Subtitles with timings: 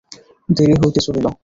[0.49, 1.25] দেরি হইতে চলিল।